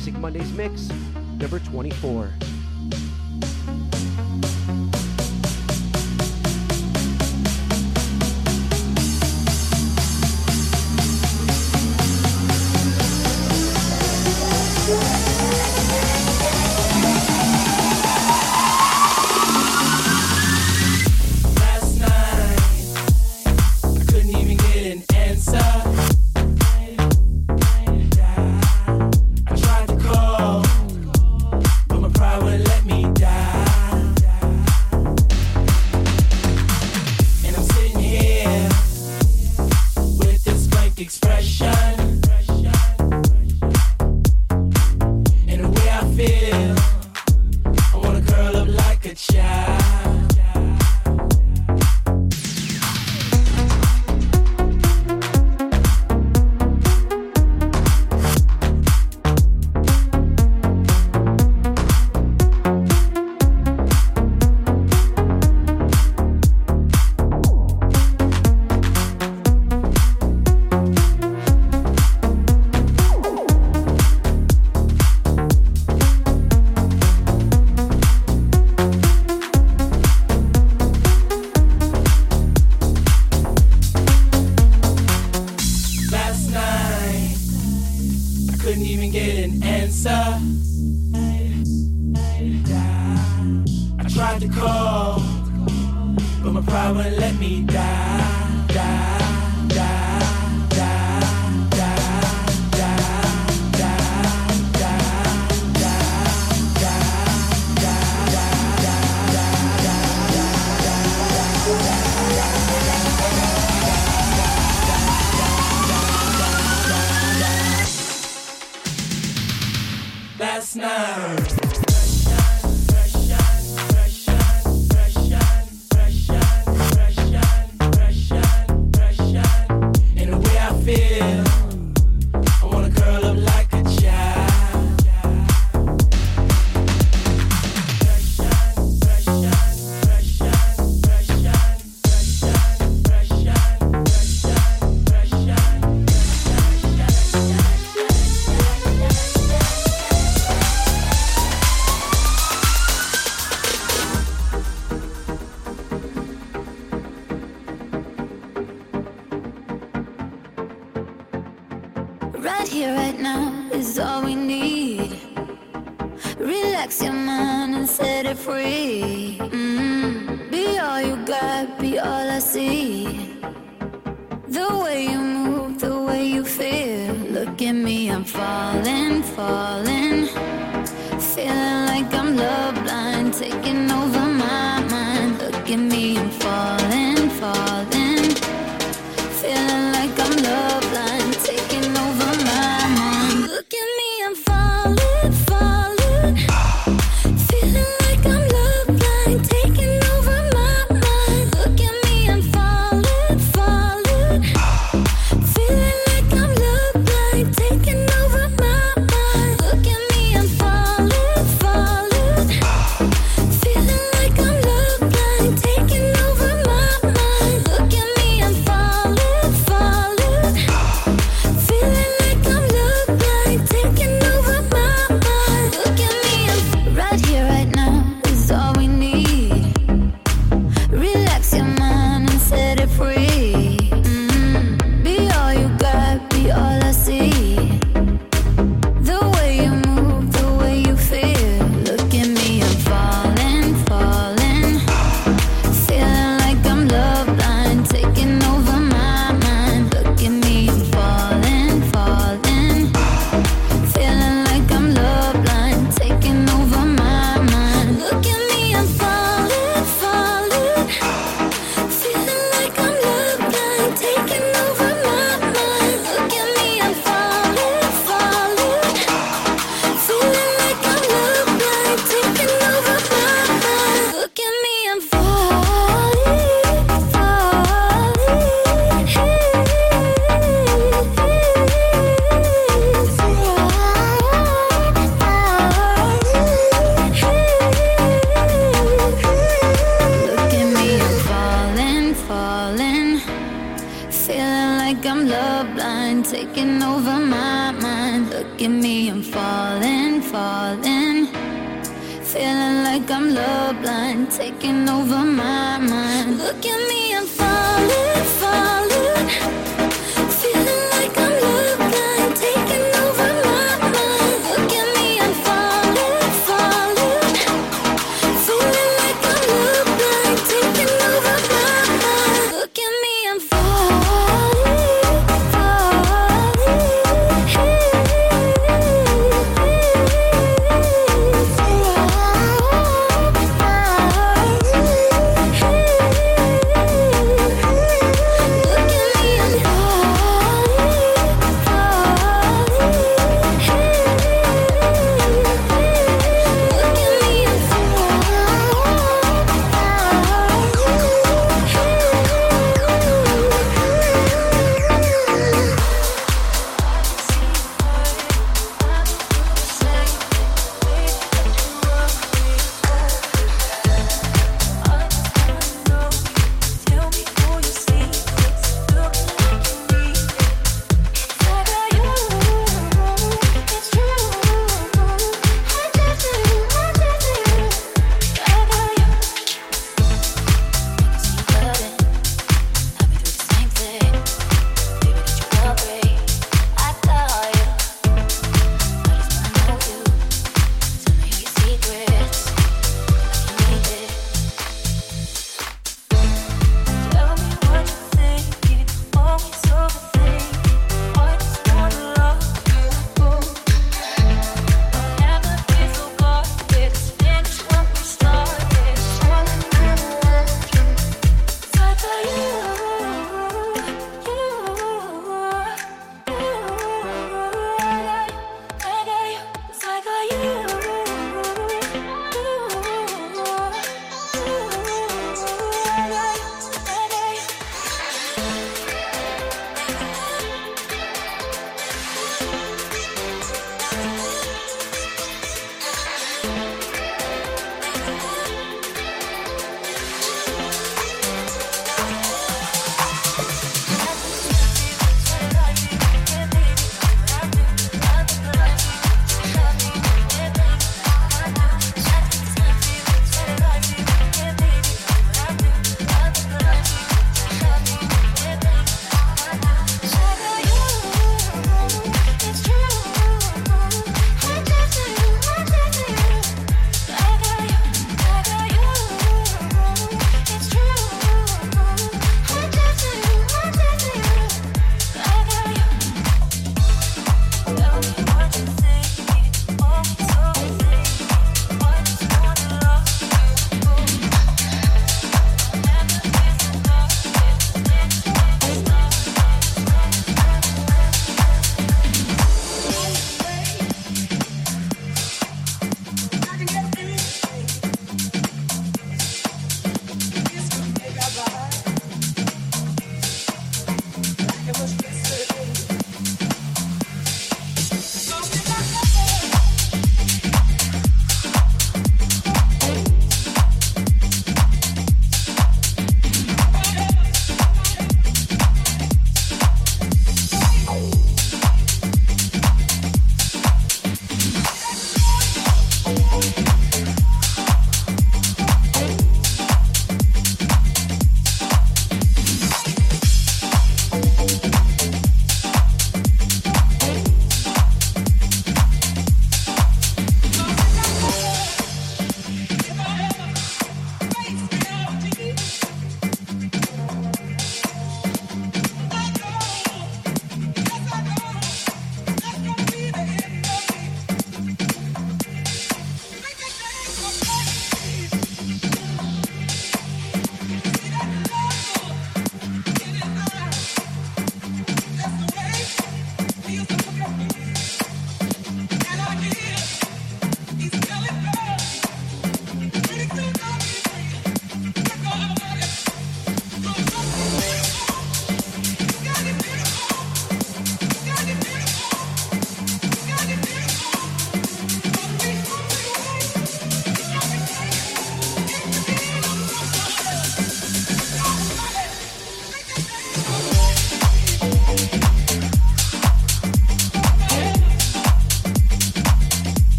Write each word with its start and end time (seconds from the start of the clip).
Music 0.00 0.18
Mondays 0.18 0.50
Mix 0.54 0.79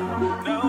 no. 0.00 0.59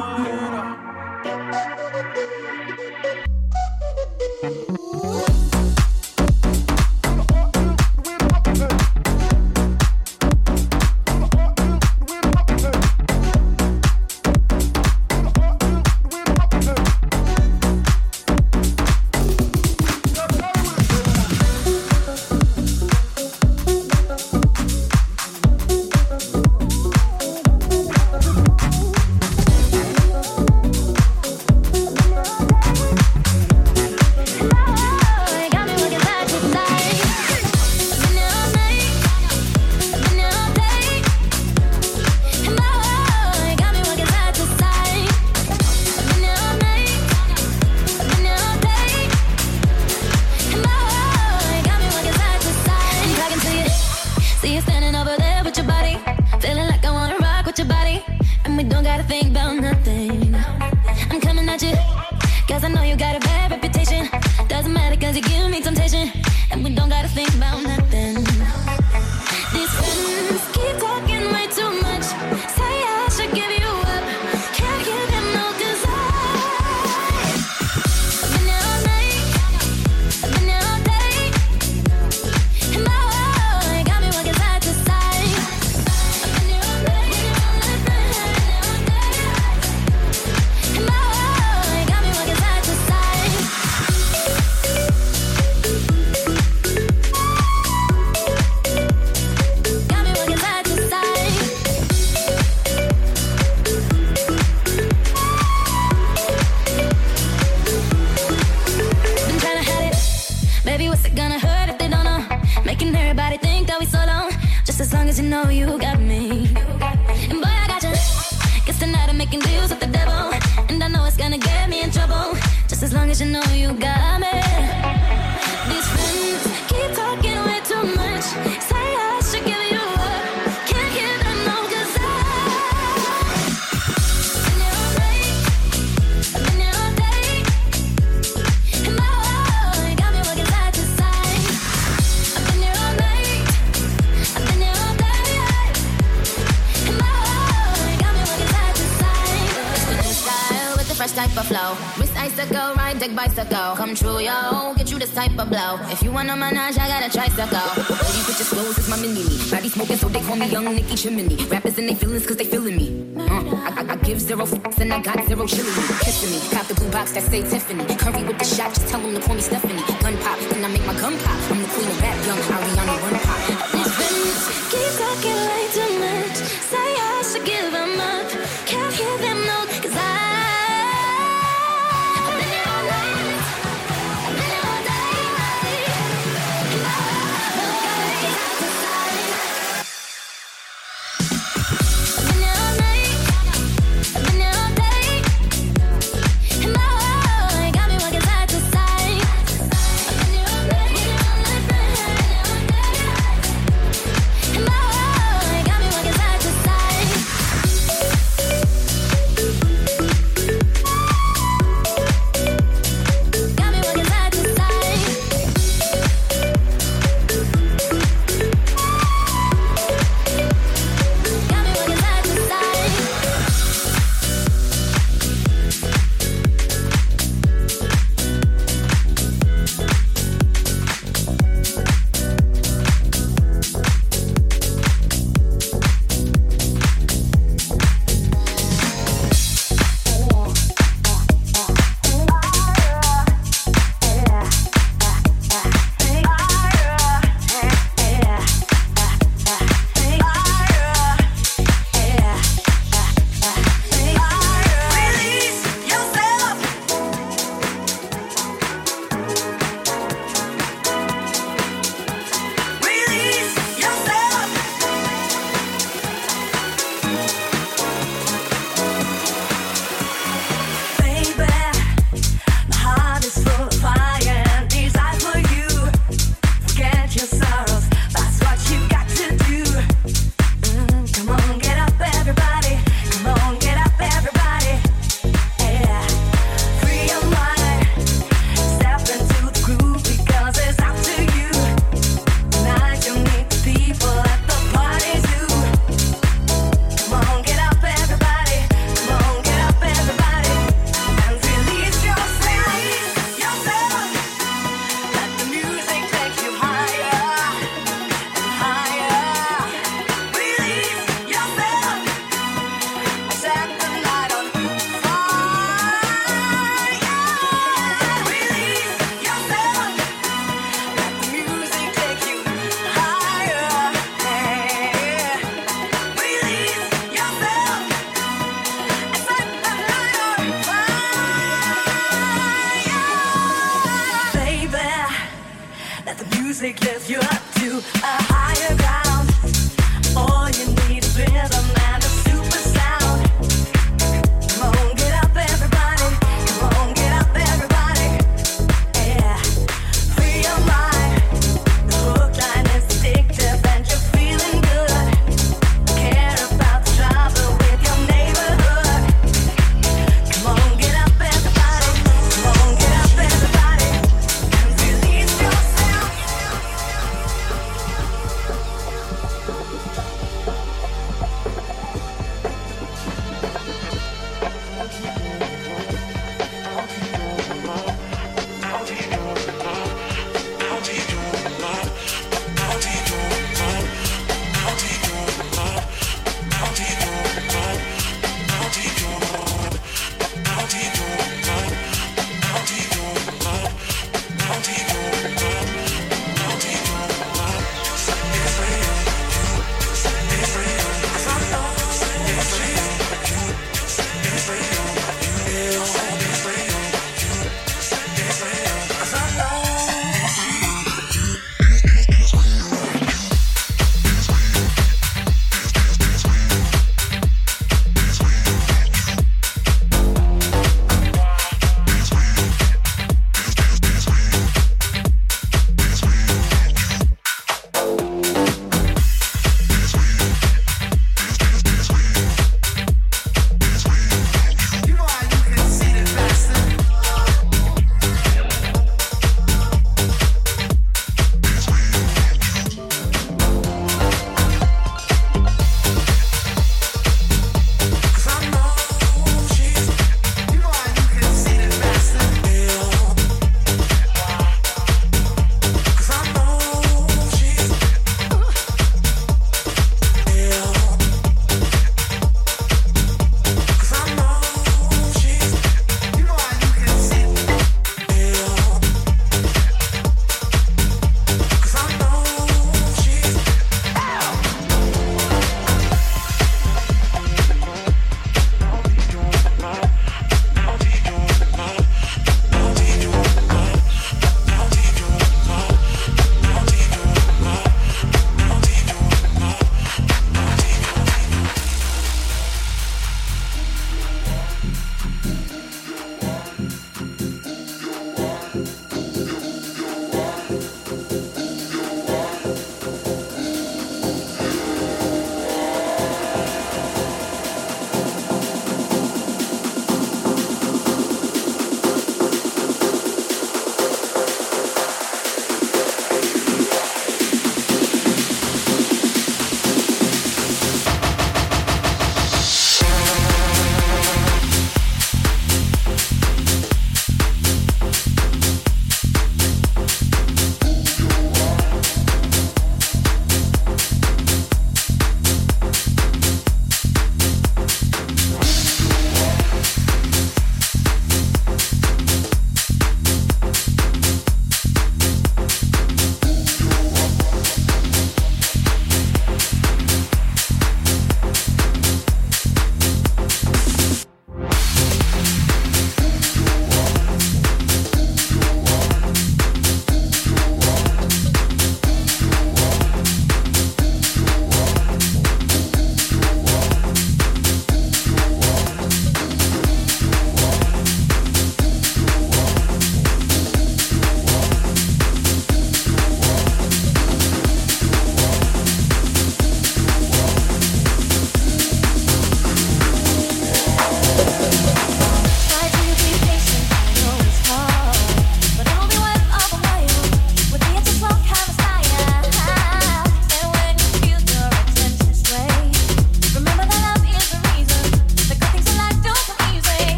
chimney. 161.01 161.35
Rappers 161.45 161.79
and 161.79 161.89
they 161.89 161.95
feelings 161.95 162.27
cause 162.27 162.37
they 162.37 162.45
feeling 162.45 162.77
me. 162.77 162.87
Uh, 163.17 163.23
I, 163.23 163.85
I, 163.89 163.93
I, 163.93 163.95
give 163.97 164.21
zero 164.21 164.45
fucks 164.45 164.79
and 164.79 164.93
I 164.93 165.01
got 165.01 165.25
zero 165.25 165.47
chili. 165.47 165.71
Kissing 166.01 166.31
me. 166.31 166.39
Pop 166.55 166.67
the 166.67 166.75
blue 166.75 166.91
box 166.91 167.13
that 167.13 167.23
say 167.23 167.41
Tiffany. 167.41 167.90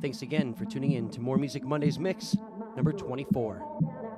Thanks 0.00 0.22
again 0.22 0.54
for 0.54 0.64
tuning 0.64 0.92
in 0.92 1.10
to 1.10 1.20
More 1.20 1.36
Music 1.36 1.64
Mondays 1.64 1.98
Mix 1.98 2.36
number 2.76 2.92
24. 2.92 4.09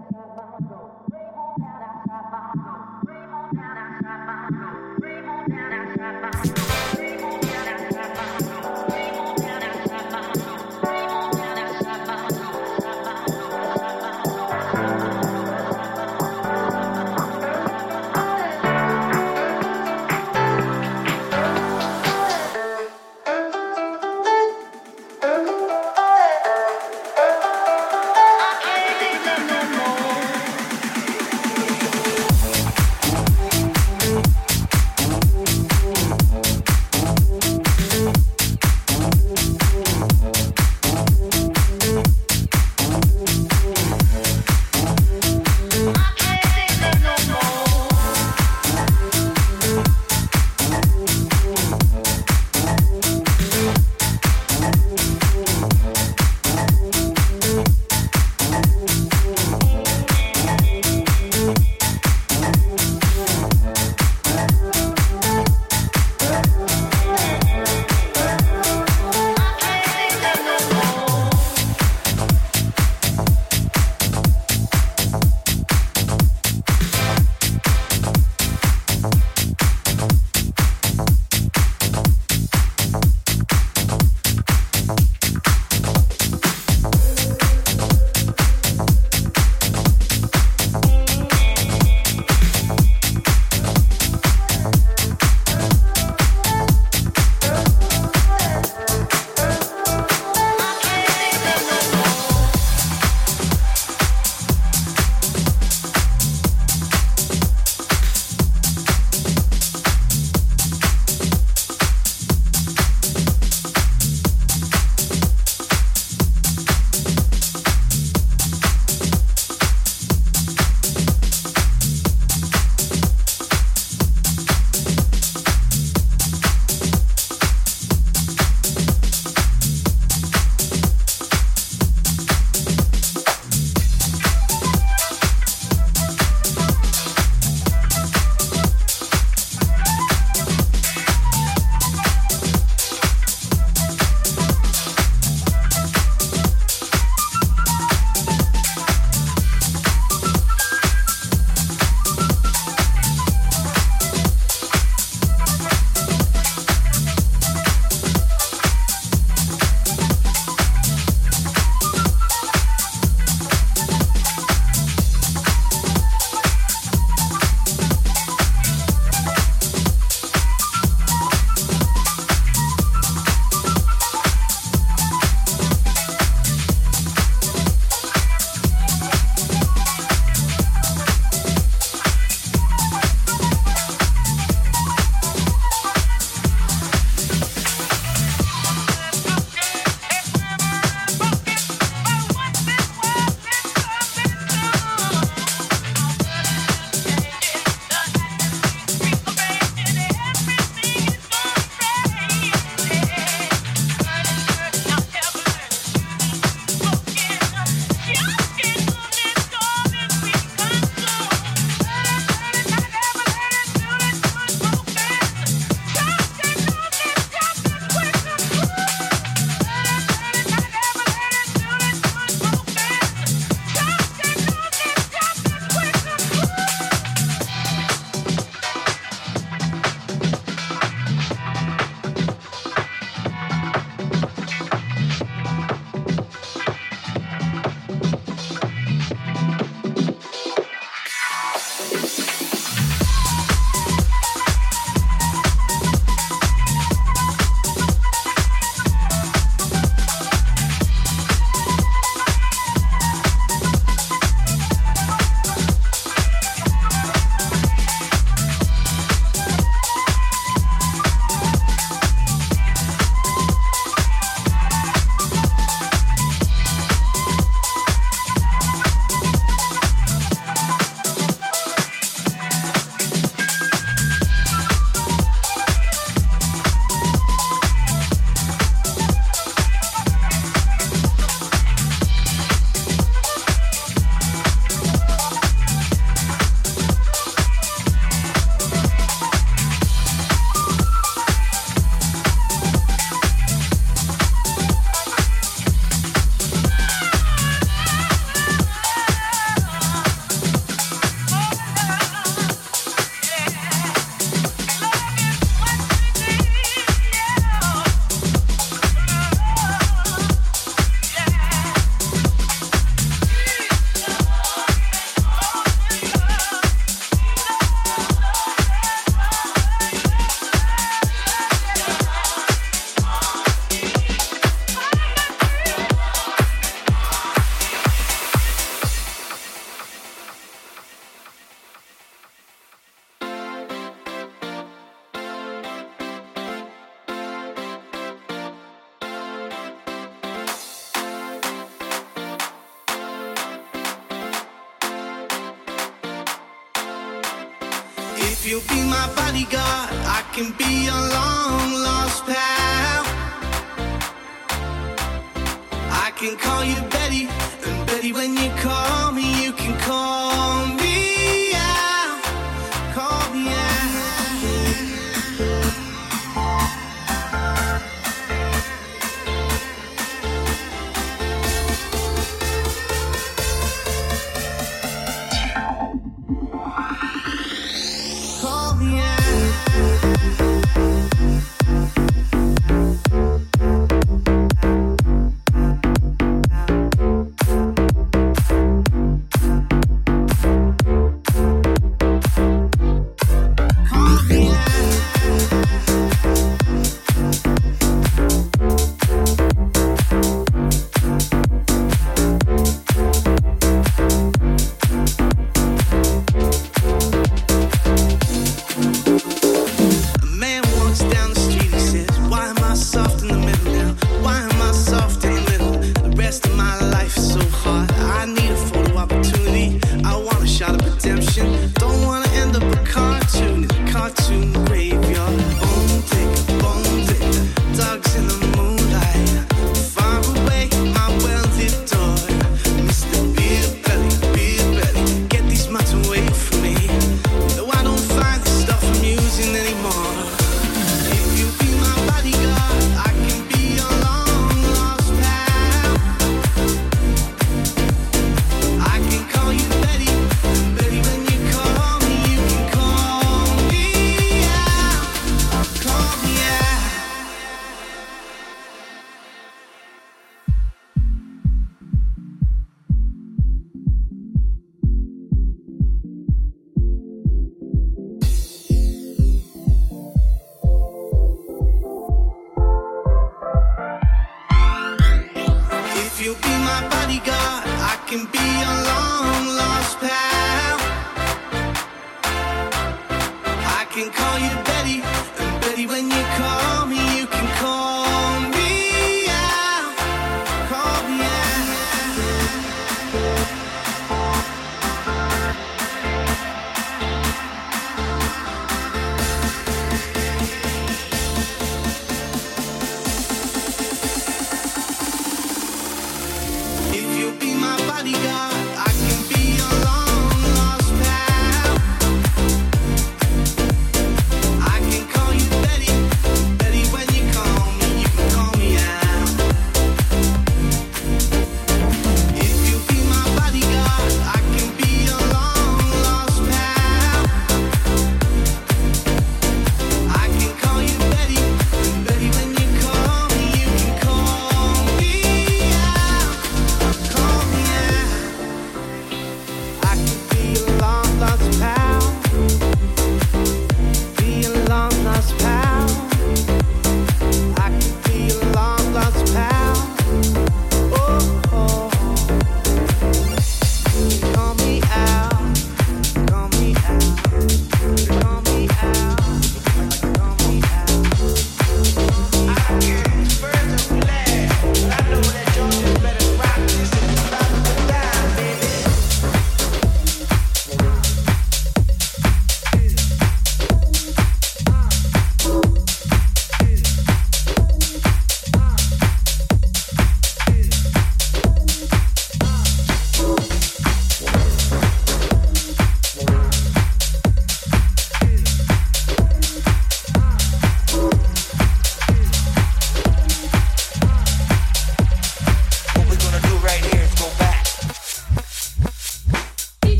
can 478.13 478.27
be 478.27 478.62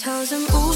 tells 0.00 0.32
him, 0.32 0.42
Ooh, 0.54 0.69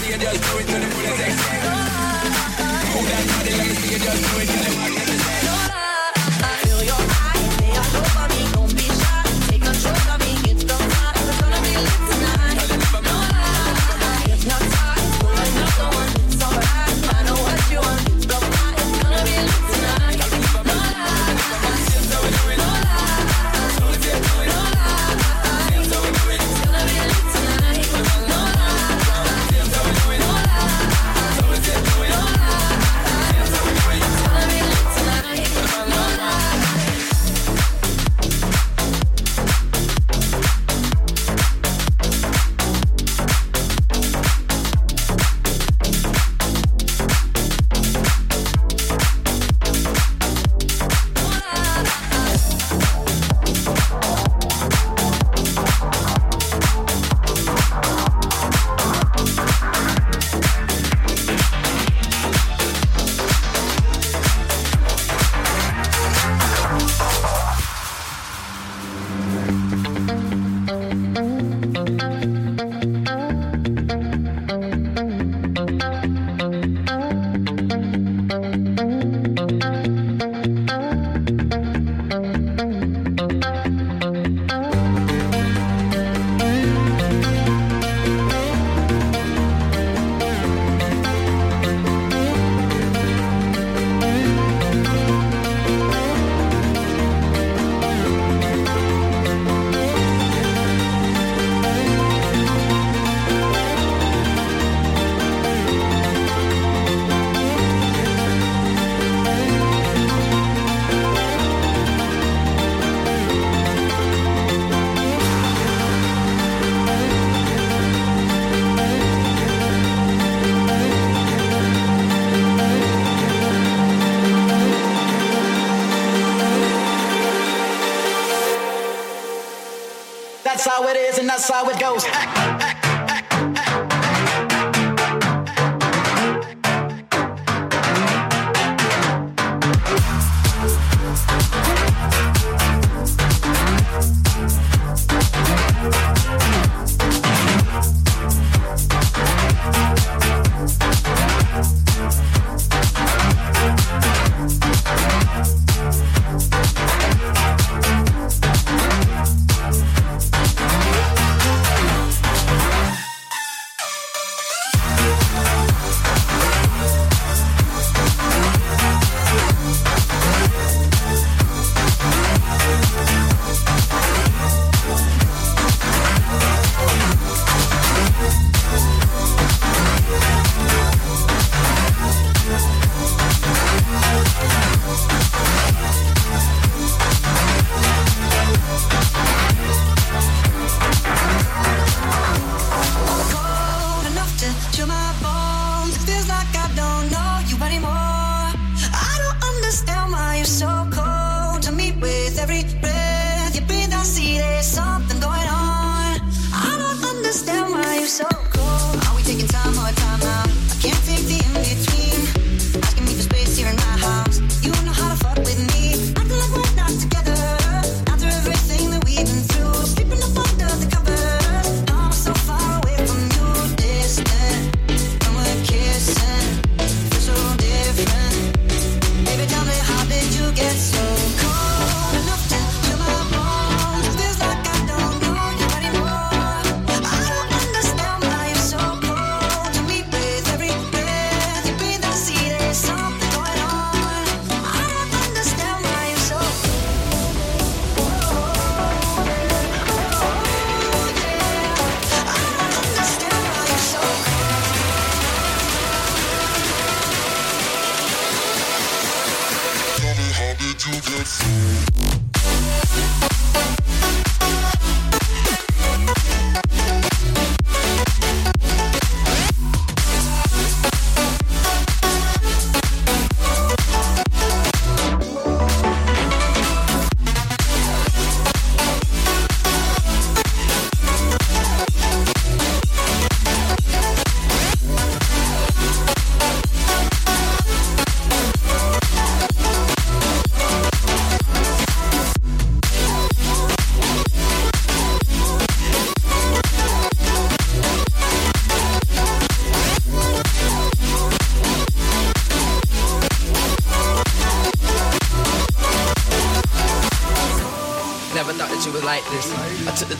stage, 0.00 0.20
just 0.20 0.42
do 0.42 0.58
it 0.58 0.66
to 0.66 0.78
the 0.78 0.88
bullets 0.94 1.20
explode. 1.20 2.26
Move 2.92 3.08
that 3.08 3.24
body 3.28 3.52
let 3.56 3.66
me 3.66 3.74
see 3.74 3.92
you 3.92 3.98
just 3.98 4.22
do 4.22 4.40
it 4.40 4.46
to 4.46 4.58
the 4.64 4.76
rock 4.76 4.90
hits. 4.90 5.55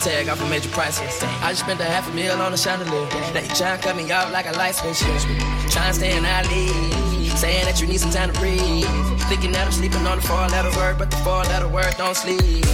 Tag 0.01 0.28
off 0.28 0.40
a 0.40 0.48
major 0.48 0.68
prices. 0.70 1.23
I 1.43 1.51
just 1.51 1.60
spent 1.60 1.81
a 1.81 1.85
half 1.85 2.10
a 2.10 2.14
meal 2.14 2.40
on 2.40 2.52
a 2.52 2.56
chandelier. 2.56 3.01
You 3.01 3.55
tryna 3.56 3.82
cut 3.82 3.97
me 3.97 4.10
off 4.10 4.32
like 4.32 4.47
a 4.47 4.52
light 4.52 4.74
switch. 4.74 5.01
Trying 5.70 5.93
to 5.93 5.94
stay 5.94 6.16
in 6.16 6.24
Ali. 6.24 6.68
Saying 7.36 7.64
that 7.66 7.81
you 7.81 7.86
need 7.86 8.01
some 8.01 8.10
time 8.10 8.32
to 8.32 8.39
breathe. 8.40 8.86
Thinking 9.28 9.52
that 9.52 9.66
I'm 9.66 9.73
sleeping 9.73 10.06
on 10.06 10.18
the 10.18 10.27
four 10.27 10.47
letter 10.48 10.74
word, 10.77 10.98
but 10.98 11.10
the 11.10 11.16
four 11.18 11.43
letter 11.44 11.68
word 11.68 11.94
don't 11.97 12.16
sleep. 12.16 12.64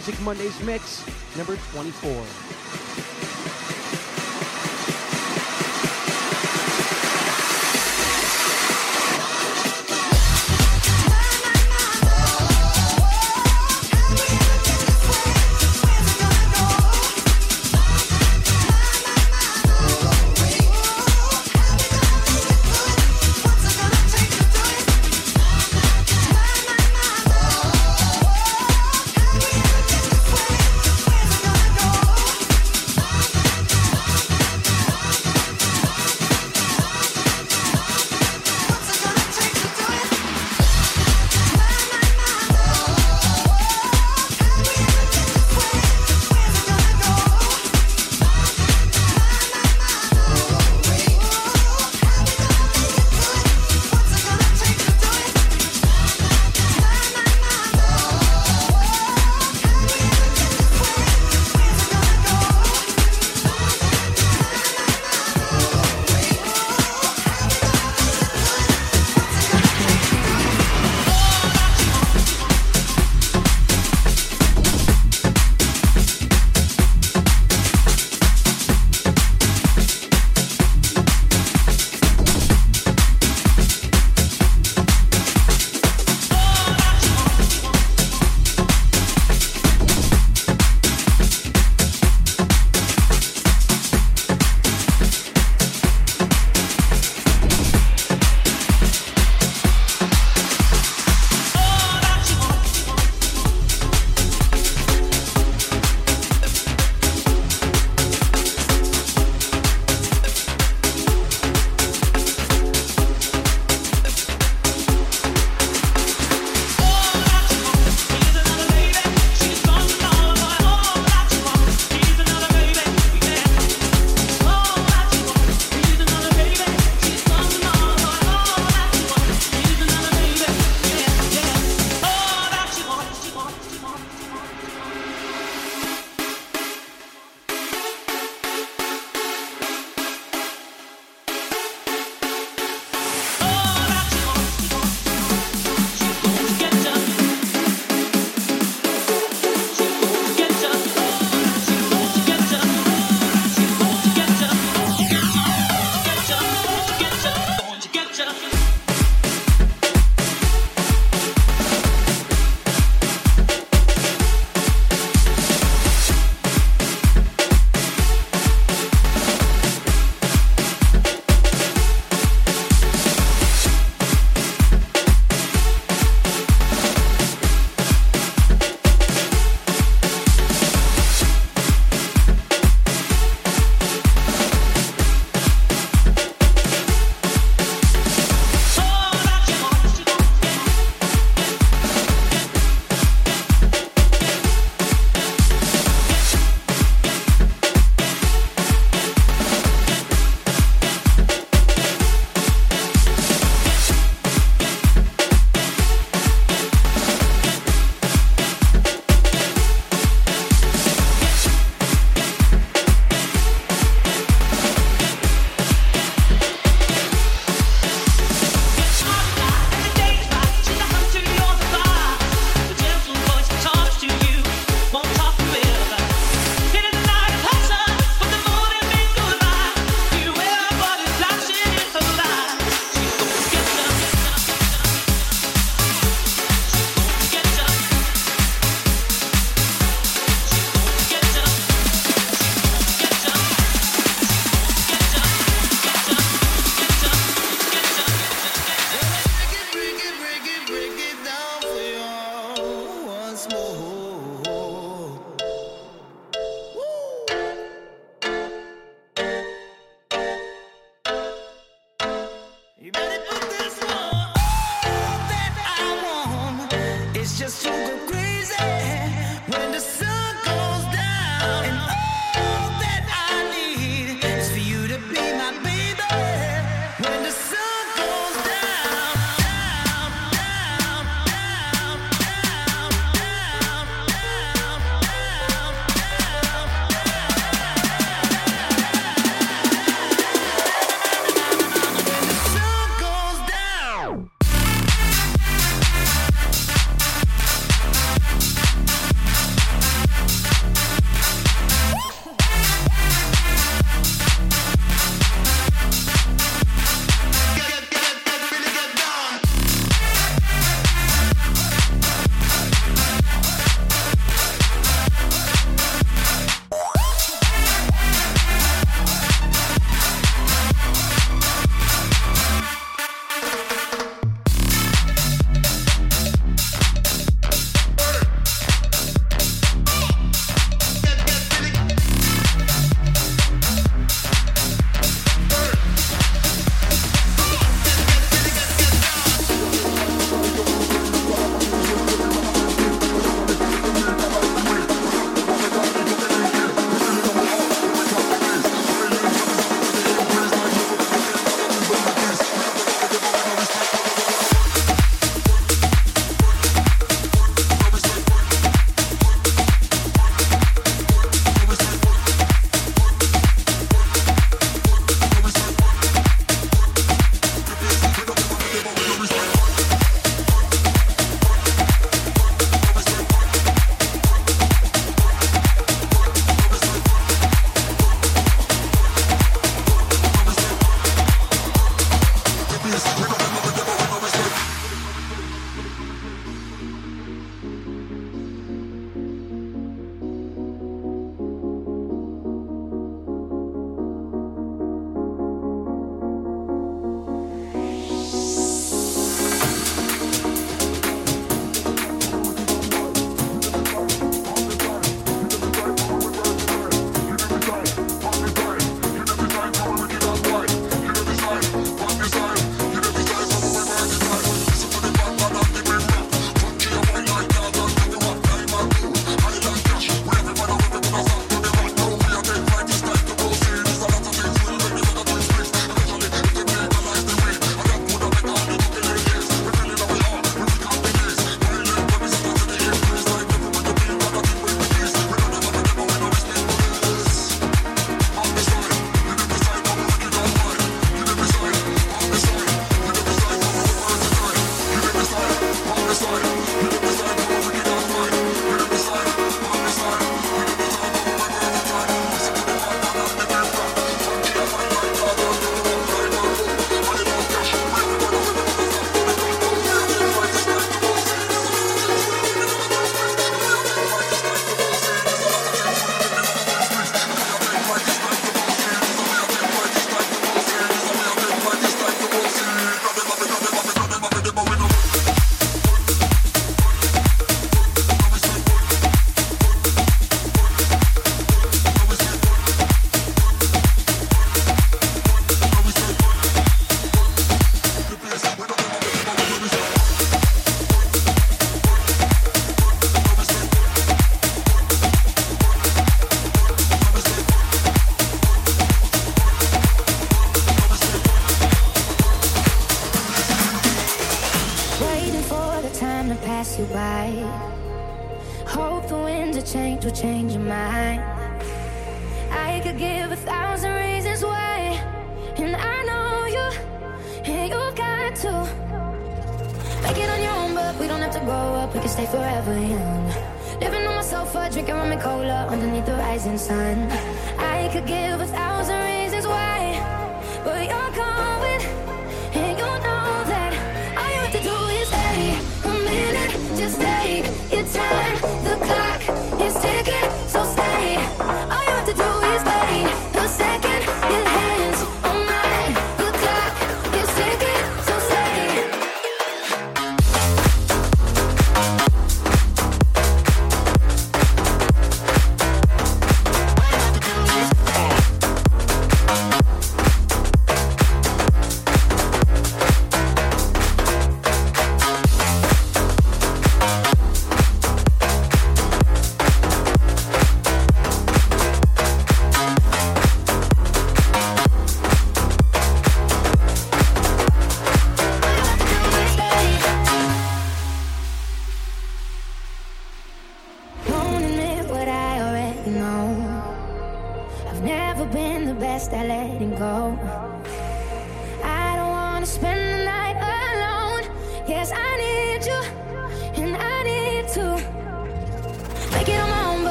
Music 0.00 0.18
Mondays 0.22 0.58
Mix 0.62 1.04
number 1.36 1.56
24. 1.74 2.39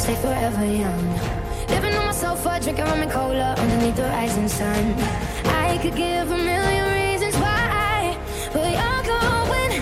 stay 0.00 0.14
forever 0.14 0.64
young. 0.64 1.06
Living 1.68 1.94
on 1.94 2.06
my 2.06 2.12
sofa, 2.12 2.58
drinking 2.62 2.86
rum 2.86 3.02
and 3.02 3.10
cola 3.10 3.54
underneath 3.58 3.96
the 3.96 4.04
rising 4.04 4.48
sun. 4.48 4.94
I 5.44 5.76
could 5.82 5.94
give 5.94 6.30
a 6.30 6.38
million 6.38 6.86
reasons 7.00 7.36
why, 7.36 8.16
but 8.50 8.70
you're 8.78 9.04
going, 9.14 9.72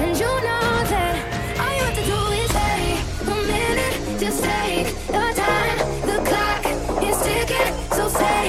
and 0.00 0.18
you 0.18 0.32
know 0.48 0.68
that 0.92 1.14
all 1.60 1.72
you 1.76 1.84
have 1.84 1.96
to 2.00 2.04
do 2.14 2.20
is 2.40 2.50
take 2.60 3.28
a 3.28 3.38
minute, 3.52 4.20
just 4.24 4.42
take 4.42 4.86
the 5.16 5.26
time. 5.42 5.78
The 6.08 6.16
clock 6.28 6.62
is 7.08 7.18
ticking, 7.26 7.72
so 7.96 8.08
say 8.08 8.48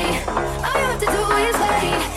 All 0.65 0.75
you 0.81 0.87
have 0.91 0.99
to 1.01 1.09
do 1.17 1.23
is 1.47 1.55
wait. 1.63 2.12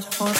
Op 0.00 0.39